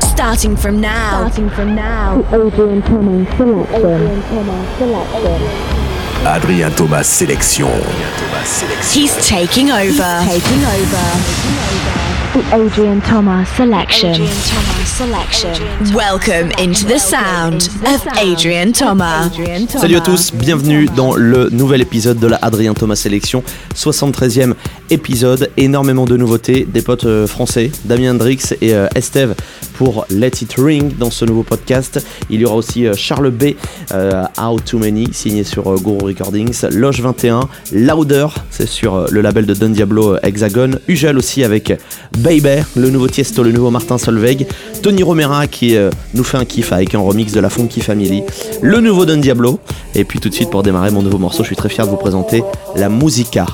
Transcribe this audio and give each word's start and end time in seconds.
Starting 0.00 0.56
from 0.56 0.80
now. 0.80 1.28
Starting 1.28 1.50
from 1.50 1.74
now. 1.74 2.20
Adrian 2.32 2.82
Thomas 2.82 3.28
selection. 3.36 3.66
Adrian 3.74 4.22
Thomas 4.22 4.78
selection. 4.78 6.26
Adrien 6.26 6.72
Thomas 6.72 7.08
sélection. 7.08 8.92
He's 8.94 9.26
taking 9.26 9.70
over. 9.70 10.22
Taking 10.24 10.64
over. 10.64 12.13
The 12.34 12.42
Adrian 12.52 13.00
Thomas 13.00 13.46
selection. 13.56 14.10
Adrian 14.10 14.26
Thomas 14.26 14.88
selection. 14.88 15.94
Welcome 15.94 16.50
into 16.58 16.84
the 16.84 16.98
sound 16.98 17.68
of 17.86 18.04
Adrian 18.18 18.72
Thomas. 18.72 19.30
Salut 19.68 19.94
à 19.94 20.00
tous, 20.00 20.32
bienvenue 20.34 20.86
dans 20.96 21.14
le 21.14 21.48
nouvel 21.50 21.80
épisode 21.80 22.18
de 22.18 22.26
la 22.26 22.34
Adrien 22.42 22.74
Thomas 22.74 22.96
Sélection, 22.96 23.44
73e 23.76 24.54
épisode, 24.90 25.48
énormément 25.56 26.06
de 26.06 26.16
nouveautés, 26.16 26.66
des 26.68 26.82
potes 26.82 27.04
euh, 27.04 27.28
français, 27.28 27.70
Damien 27.84 28.10
Hendrix 28.10 28.40
et 28.60 28.74
euh, 28.74 28.88
Esteve 28.96 29.36
pour 29.74 30.06
Let 30.10 30.30
It 30.40 30.54
Ring 30.56 30.96
dans 30.96 31.10
ce 31.10 31.24
nouveau 31.24 31.42
podcast. 31.42 32.04
Il 32.30 32.40
y 32.40 32.44
aura 32.44 32.56
aussi 32.56 32.86
euh, 32.86 32.94
Charles 32.96 33.30
B, 33.30 33.54
euh, 33.92 34.24
How 34.40 34.58
Too 34.60 34.78
Many, 34.78 35.08
signé 35.12 35.44
sur 35.44 35.70
euh, 35.70 35.76
Guru 35.76 35.98
Recordings, 36.06 36.54
Loge 36.70 37.00
21, 37.00 37.48
Louder, 37.72 38.28
c'est 38.50 38.68
sur 38.68 39.06
le 39.10 39.20
label 39.20 39.46
de 39.46 39.54
Don 39.54 39.70
Diablo 39.70 40.16
Hexagon, 40.22 40.72
Ugel 40.88 41.18
aussi 41.18 41.44
avec 41.44 41.72
Baby, 42.18 42.62
le 42.76 42.90
nouveau 42.90 43.08
Tiesto, 43.08 43.42
le 43.42 43.52
nouveau 43.52 43.70
Martin 43.70 43.98
Solveig, 43.98 44.46
Tony 44.82 45.02
Romera 45.02 45.46
qui 45.46 45.76
nous 46.14 46.24
fait 46.24 46.38
un 46.38 46.44
kiff 46.44 46.72
avec 46.72 46.94
un 46.94 47.00
remix 47.00 47.32
de 47.32 47.40
la 47.40 47.50
Funky 47.50 47.80
Family, 47.80 48.22
le 48.62 48.80
nouveau 48.80 49.04
Don 49.04 49.16
Diablo, 49.16 49.58
et 49.94 50.04
puis 50.04 50.20
tout 50.20 50.28
de 50.28 50.34
suite 50.34 50.50
pour 50.50 50.62
démarrer 50.62 50.90
mon 50.90 51.02
nouveau 51.02 51.18
morceau, 51.18 51.42
je 51.42 51.48
suis 51.48 51.56
très 51.56 51.68
fier 51.68 51.84
de 51.84 51.90
vous 51.90 51.96
présenter 51.96 52.42
la 52.76 52.88
Musica. 52.88 53.46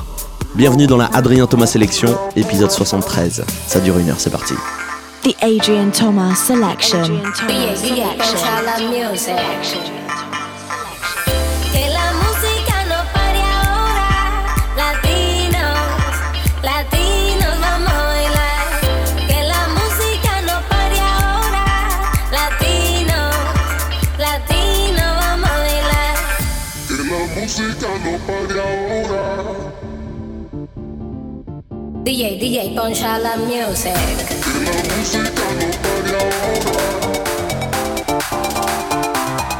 Bienvenue 0.54 0.86
dans 0.86 0.96
la 0.96 1.06
Adrien 1.06 1.46
Thomas 1.46 1.66
Sélection, 1.66 2.16
épisode 2.36 2.70
73. 2.70 3.44
Ça 3.66 3.80
dure 3.80 3.98
une 3.98 4.10
heure, 4.10 4.18
c'est 4.20 4.30
parti. 4.30 4.54
The 5.22 5.36
Adrian 5.42 5.92
Thomas 5.92 6.38
selection. 6.38 7.20
Escucha 7.46 8.62
la 8.62 8.78
music. 8.78 9.36
Que 11.72 11.90
la 11.90 12.12
música 12.22 12.84
no 12.88 13.04
pare 13.12 13.42
ahora. 13.42 14.08
Latinos, 14.76 15.78
latinos 16.62 17.60
vamos 17.60 17.92
a 17.92 18.04
bailar. 18.06 18.66
Que 19.28 19.42
la 19.44 19.68
música 19.76 20.40
no 20.48 20.56
pare 20.70 21.00
ahora. 21.00 21.66
Latinos, 22.32 23.36
latinos 24.18 25.16
vamos 25.20 25.50
a 25.50 25.58
bailar. 25.58 26.16
Que 26.88 26.94
la 26.96 27.20
música 27.36 27.88
no 28.04 28.12
pare 28.26 28.56
ahora. 28.68 29.22
DJ, 32.04 32.38
DJ, 32.38 32.74
poncha 32.74 33.18
la 33.18 33.36
music. 33.36 34.39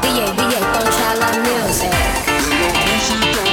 DJ, 0.03 0.19
DJ, 0.35 0.53
poncha 0.71 1.09
la 1.15 1.29
music. 1.39 3.50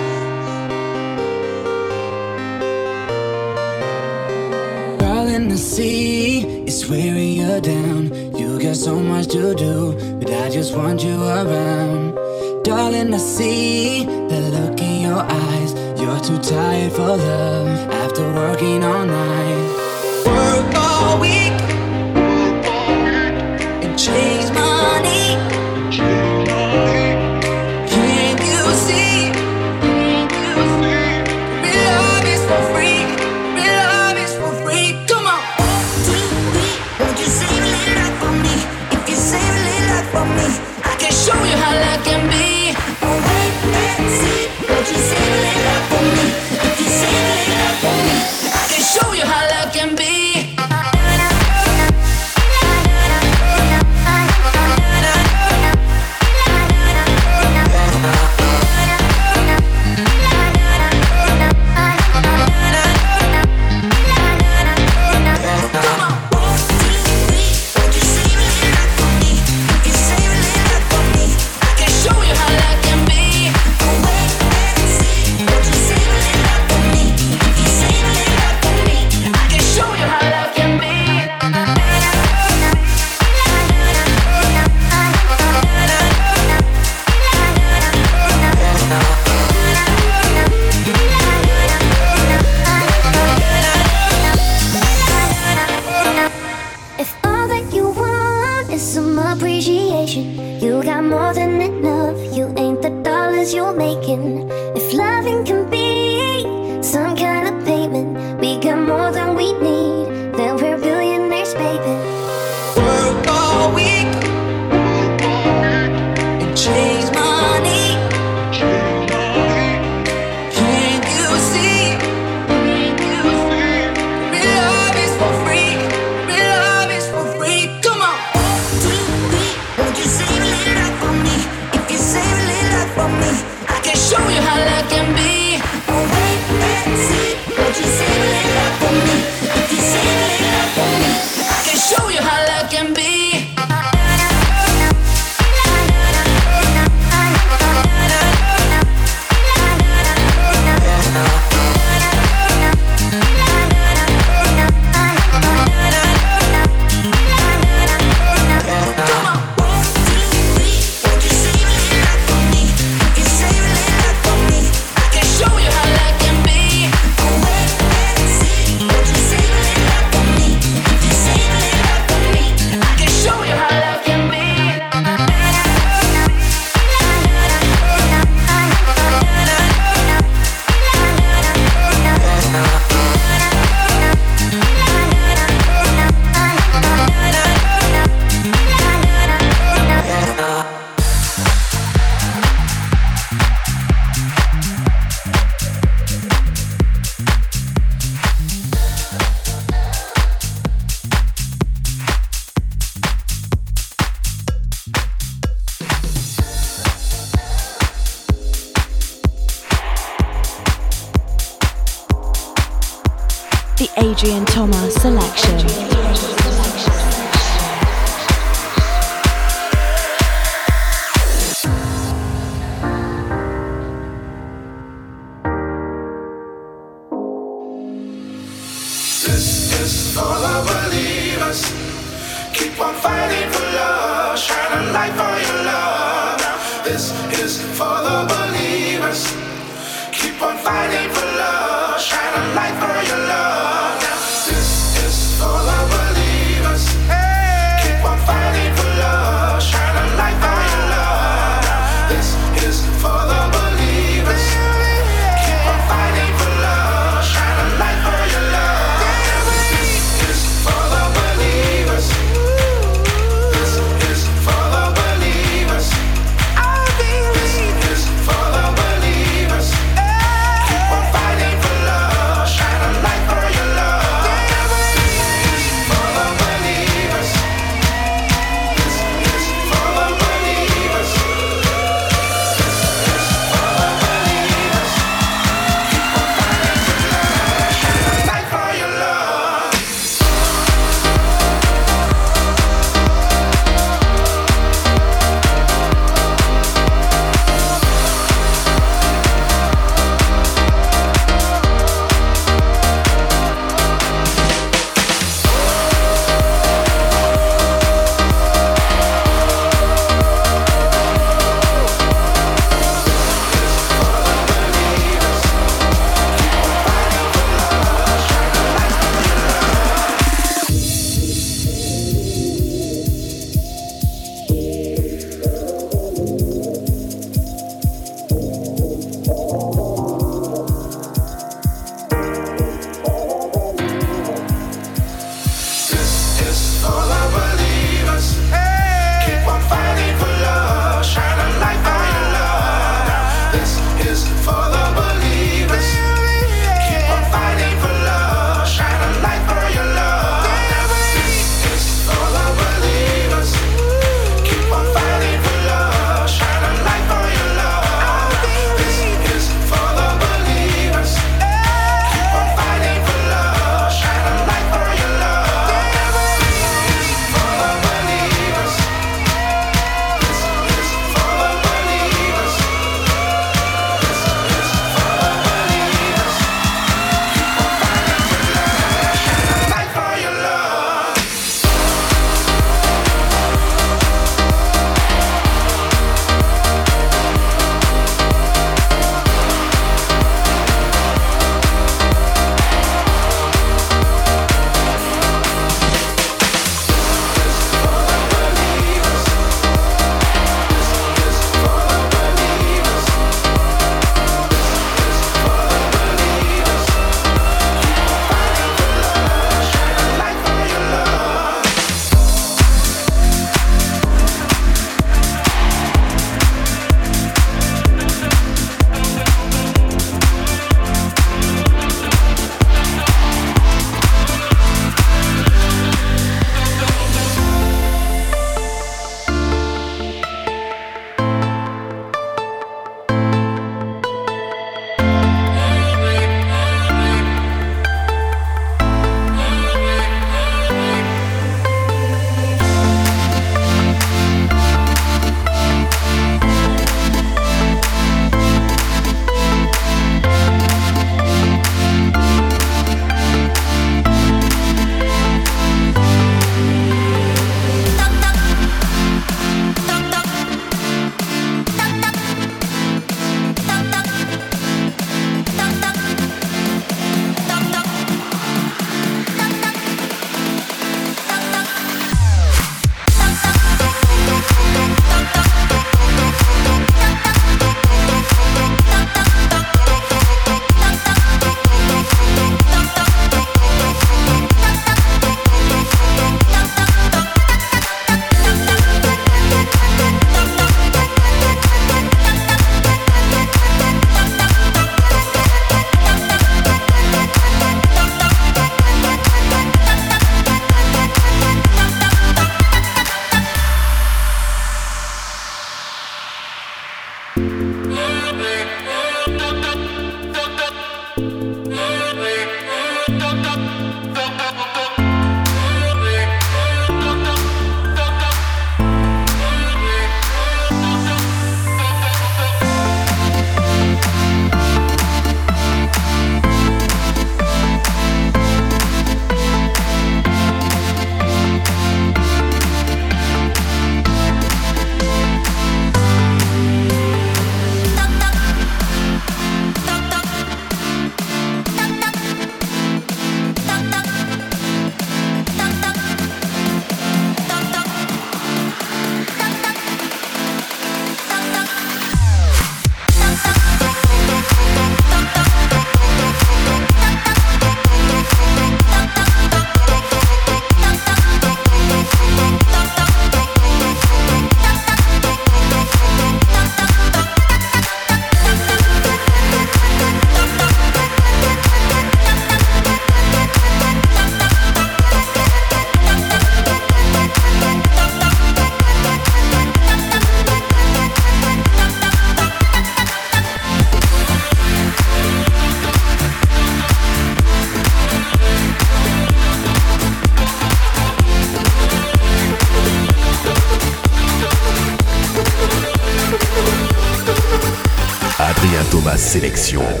Session. 599.71 600.00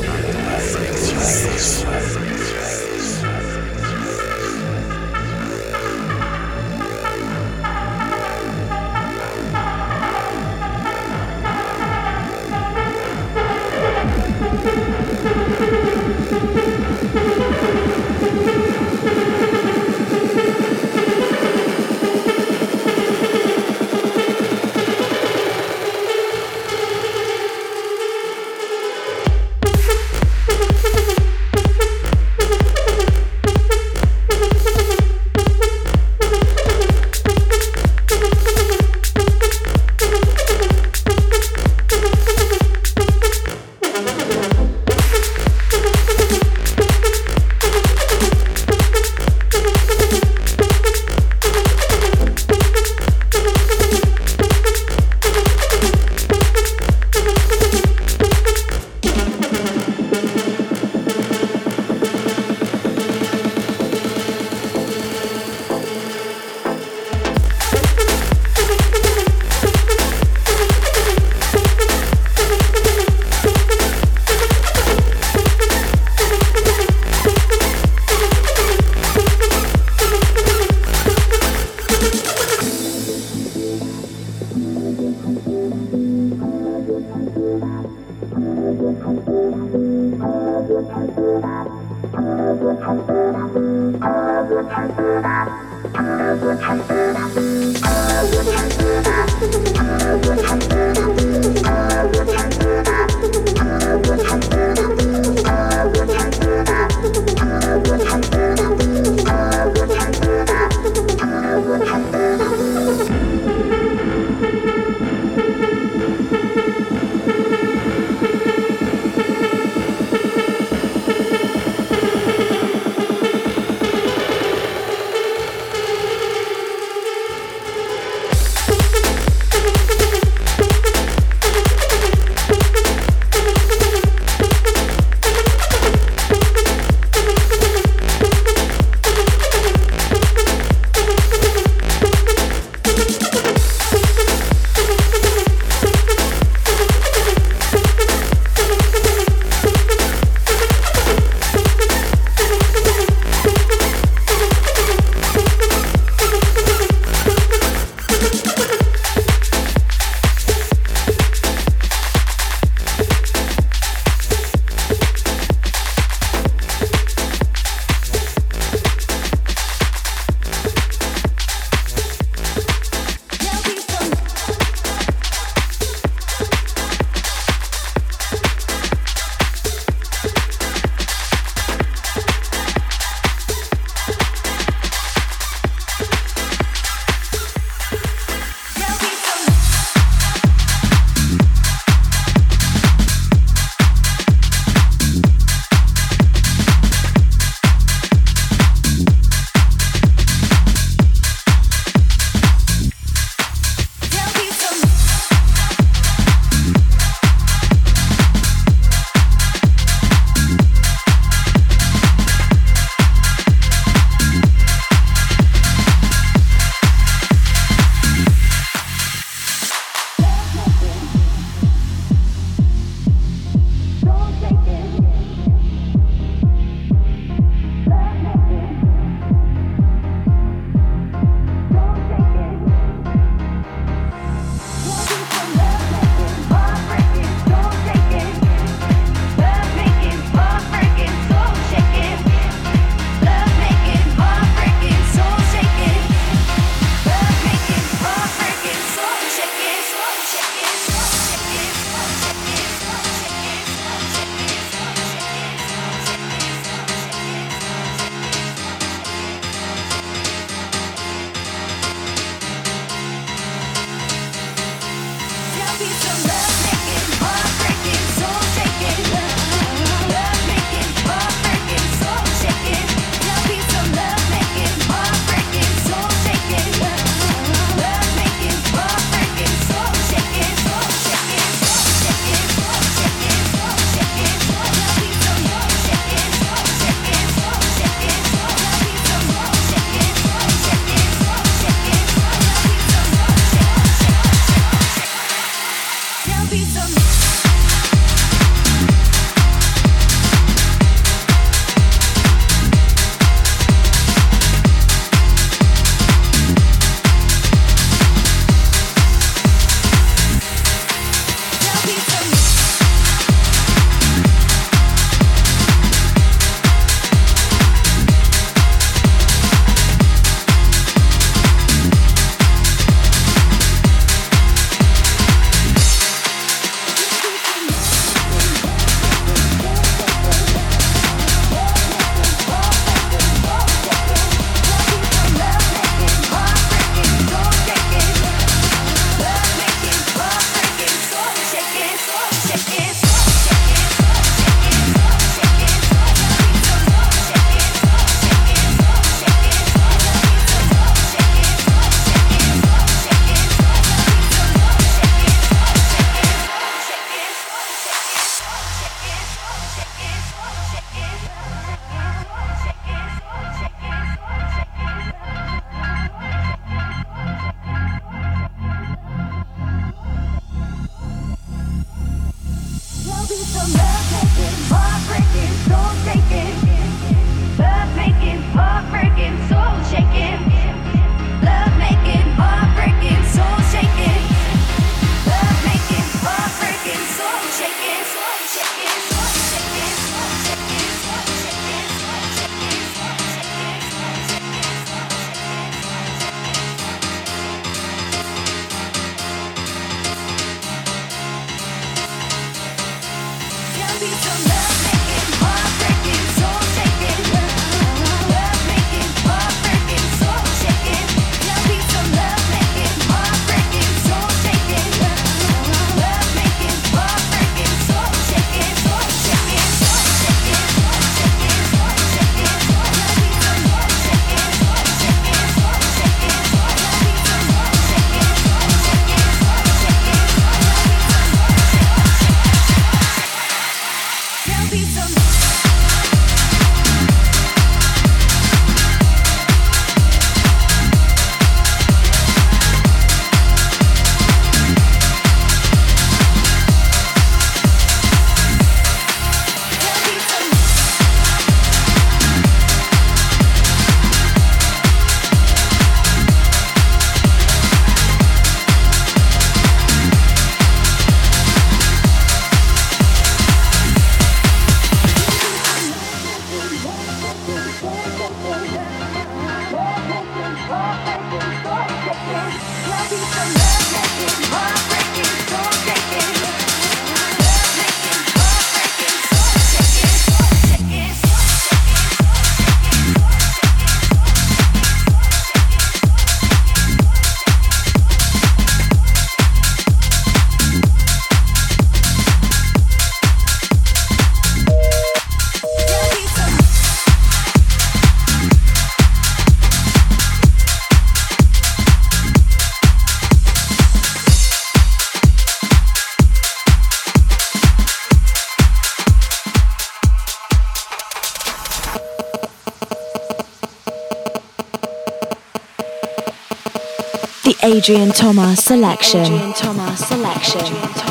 Adrian 517.63 518.09
Thomas 518.11 518.63
selection. 518.63 519.21
Adrian 519.21 519.53
Thomas 519.53 520.07
selection. 520.07 521.10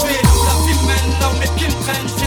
La 0.00 0.54
vie 0.64 0.86
mène 0.86 2.21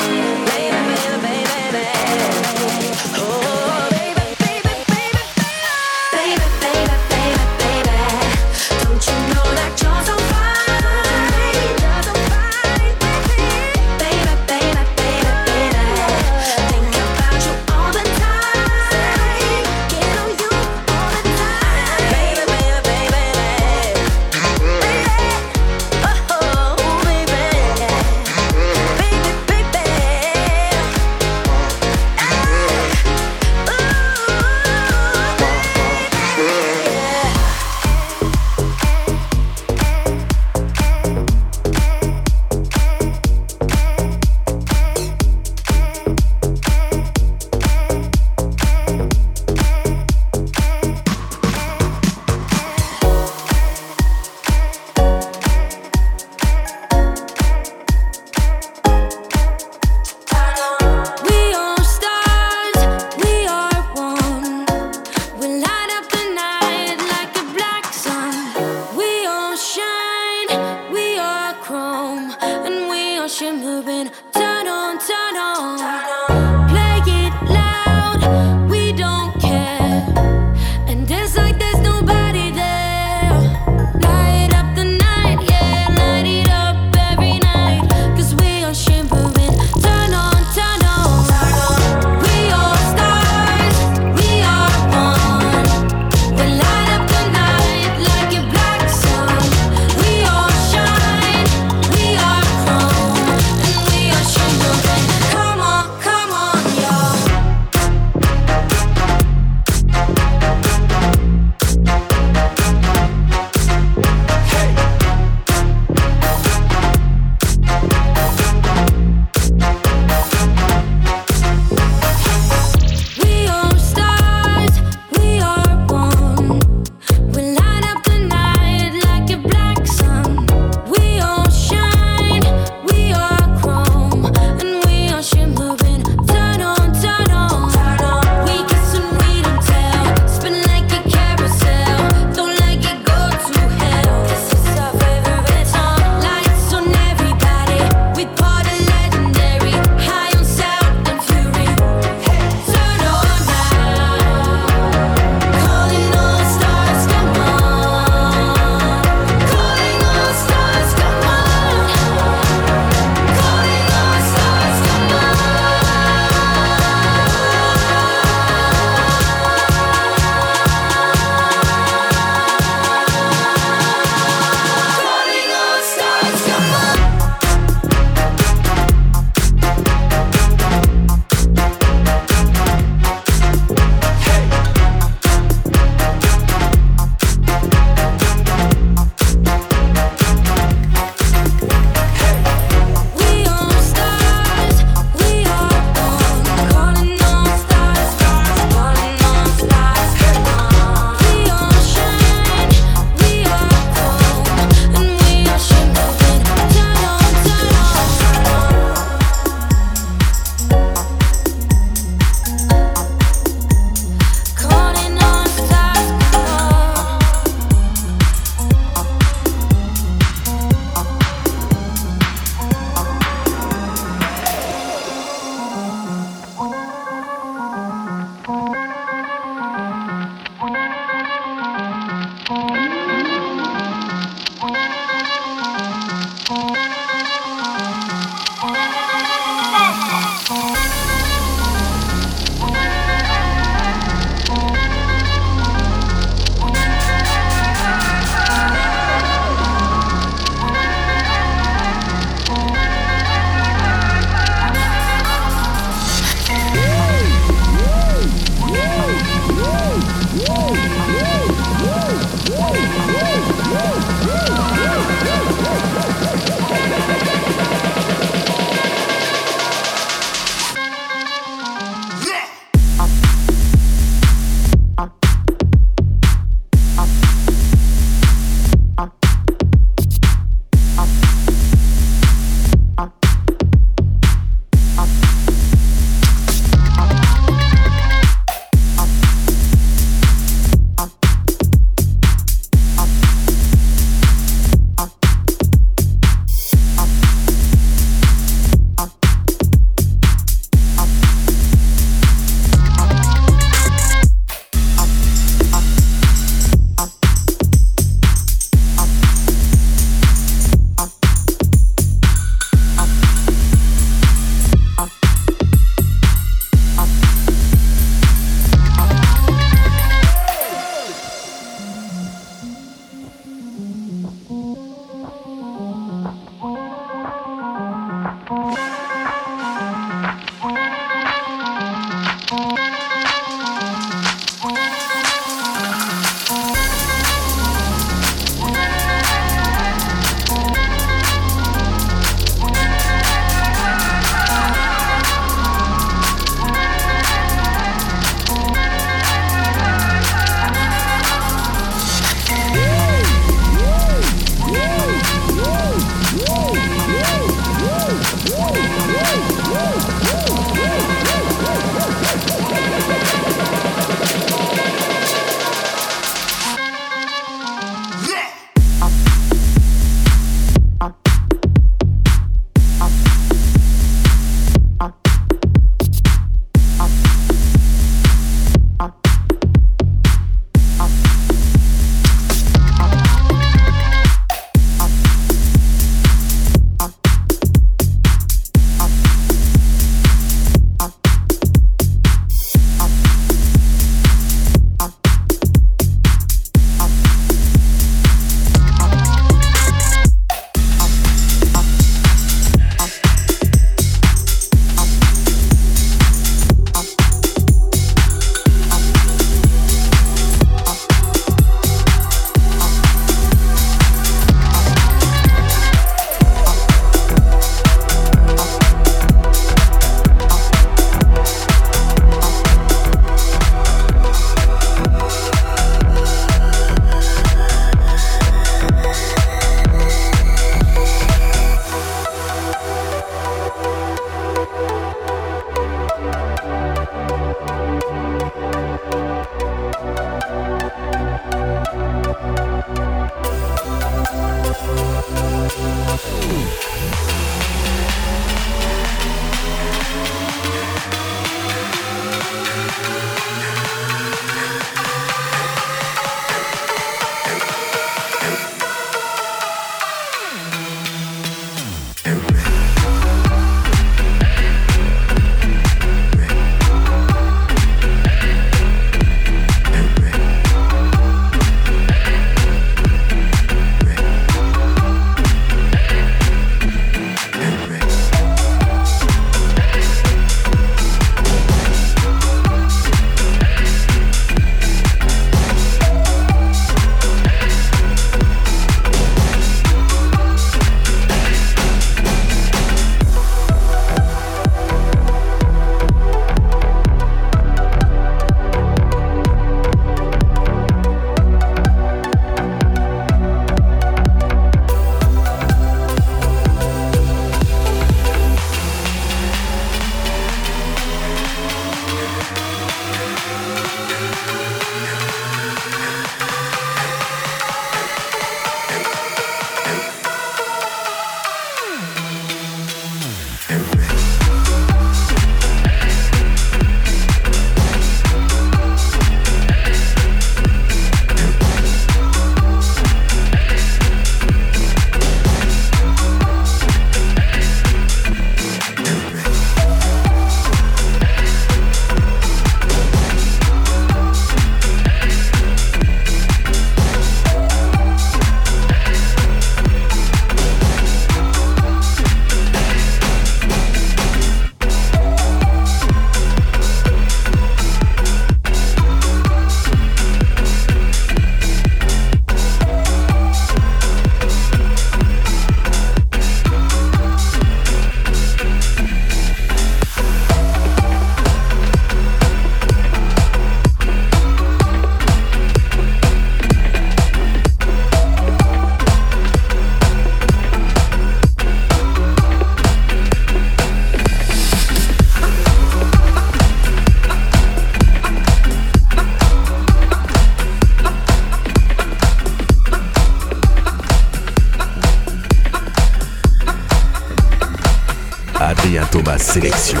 Sélection. 599.38 600.00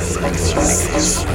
Sélection. 0.00 1.26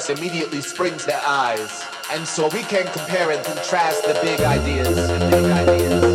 Contrast 0.00 0.18
immediately 0.18 0.62
springs 0.62 1.04
their 1.04 1.20
eyes. 1.26 1.84
And 2.10 2.26
so 2.26 2.48
we 2.48 2.62
can 2.62 2.86
compare 2.86 3.32
and 3.32 3.44
contrast 3.44 4.02
the 4.04 4.18
big 4.22 4.40
ideas. 4.40 4.96
Big 5.30 5.44
ideas. 5.44 6.09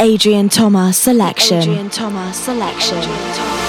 Adrian 0.00 0.48
Thomas 0.48 0.98
selection. 0.98 1.58
Adrian 1.58 1.88
Thomas 1.88 2.36
selection. 2.36 2.98
that 2.98 3.63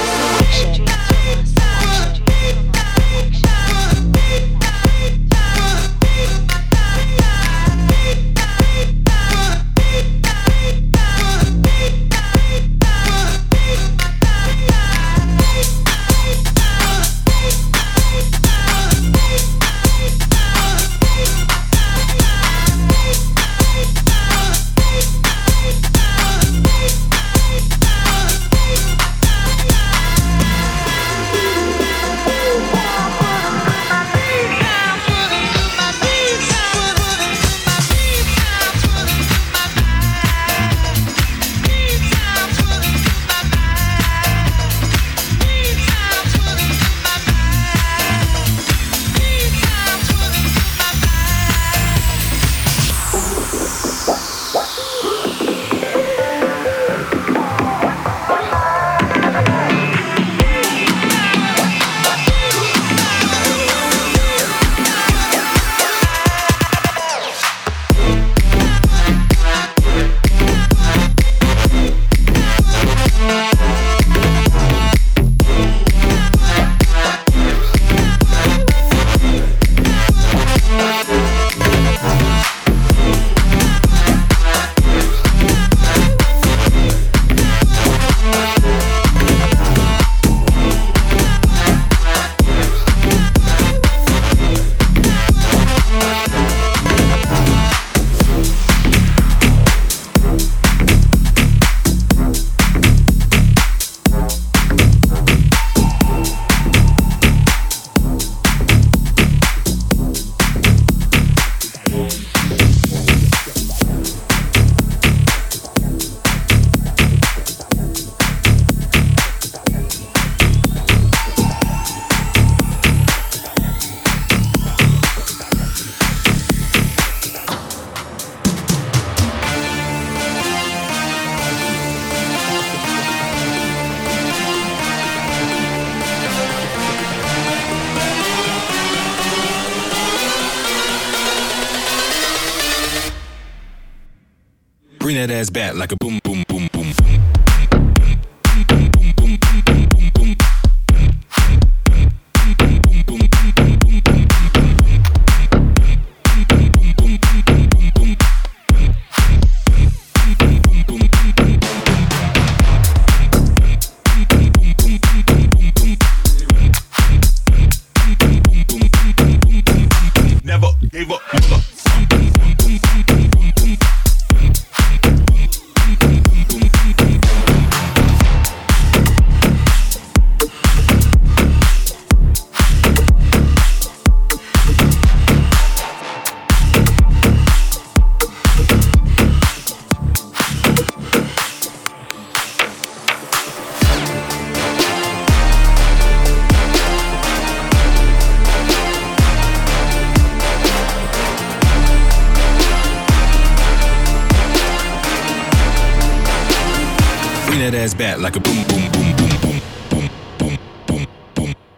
ass 207.85 207.93
back 207.93 208.17
like 208.17 208.35
a 208.35 208.39
boom, 208.39 208.63
boom, 208.67 208.91
boom, 208.91 209.15
boom, 209.15 209.29
boom. 209.41 209.59
Bring 210.01 210.17
that 210.17 210.31
ass 210.41 210.49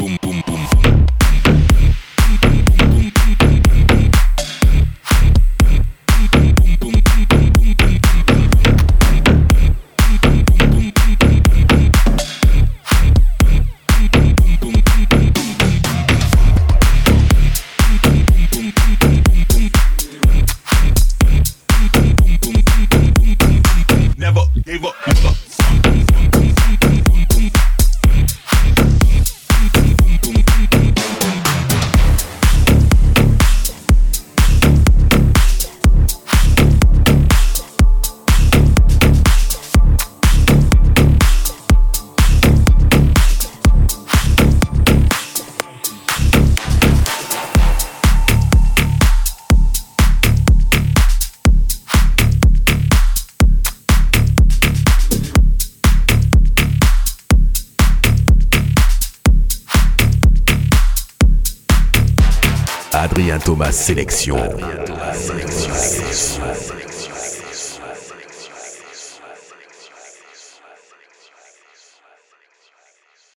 Thomas 63.59 63.73
Sélection. 63.73 64.88